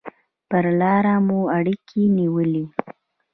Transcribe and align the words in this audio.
پر 0.49 0.65
لاره 0.79 1.15
مو 1.27 1.39
اړیکې 1.57 2.03
نیولې. 2.17 2.65